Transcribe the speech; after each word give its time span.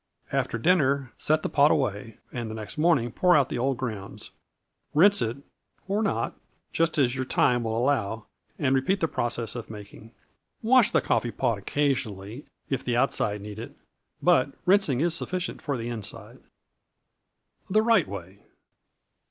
After 0.31 0.57
dinner 0.57 1.13
set 1.19 1.43
the 1.43 1.47
pot 1.49 1.69
away, 1.69 2.17
and 2.33 2.49
the 2.49 2.55
next 2.55 2.75
morning 2.75 3.11
pour 3.11 3.37
out 3.37 3.49
the 3.49 3.59
old 3.59 3.77
grounds; 3.77 4.31
rinse 4.95 5.21
it 5.21 5.37
or 5.87 6.01
not 6.01 6.33
just 6.73 6.97
as 6.97 7.13
your 7.13 7.23
time 7.23 7.61
will 7.63 7.77
allow 7.77 8.25
and 8.57 8.73
repeat 8.73 8.99
the 8.99 9.07
process 9.07 9.53
of 9.53 9.69
making. 9.69 10.11
Wash 10.63 10.89
the 10.89 11.01
coffee 11.01 11.29
pot 11.29 11.59
occasionally 11.59 12.47
if 12.67 12.83
the 12.83 12.97
outside 12.97 13.41
need 13.41 13.59
it, 13.59 13.75
but 14.23 14.51
rinsing 14.65 15.01
is 15.01 15.13
sufficient 15.13 15.61
for 15.61 15.77
the 15.77 15.87
inside. 15.89 16.39
THE 17.69 17.83
RIGHT 17.83 18.07
WAY. 18.07 18.39